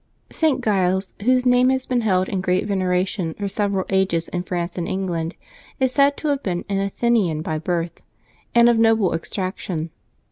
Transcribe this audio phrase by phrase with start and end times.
[0.31, 0.57] [t.
[0.61, 4.75] Giles, whose name has been held in great venera tion for several ages in France
[4.75, 5.35] and England,
[5.79, 8.01] is said to have been an Athenian by birth,
[8.55, 9.91] and of noble extrac tion.